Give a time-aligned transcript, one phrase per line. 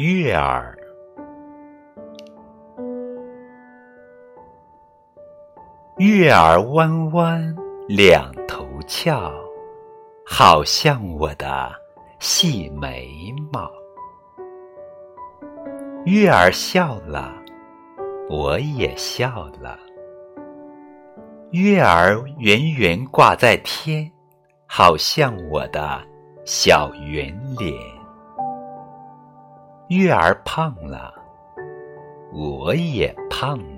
[0.00, 0.78] 月儿，
[5.96, 7.56] 月儿弯弯
[7.88, 9.28] 两头翘，
[10.24, 11.72] 好像我的
[12.20, 13.68] 细眉毛。
[16.04, 17.34] 月儿笑了，
[18.30, 19.76] 我也笑了。
[21.50, 24.08] 月儿圆圆挂在天，
[24.68, 26.00] 好像我的
[26.44, 27.97] 小圆脸。
[29.88, 31.14] 月儿胖了，
[32.30, 33.77] 我也胖了。